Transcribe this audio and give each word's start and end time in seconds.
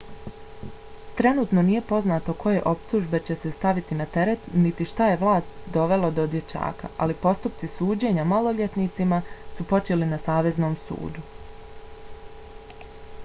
trenutno 1.17 1.63
nije 1.65 1.81
poznato 1.89 2.33
koje 2.43 2.61
optužbe 2.69 3.19
će 3.27 3.35
se 3.41 3.49
staviti 3.57 3.97
na 3.99 4.07
teret 4.15 4.47
niti 4.63 4.87
šta 4.93 5.09
je 5.11 5.19
vlasti 5.23 5.67
dovelo 5.75 6.09
do 6.19 6.25
dječaka 6.31 6.89
ali 7.07 7.17
postupci 7.27 7.69
suđenja 7.75 8.25
maloljetnicima 8.31 9.21
su 9.57 9.67
počeli 9.75 10.07
na 10.15 10.19
saveznom 10.29 10.79
sudu 10.89 11.27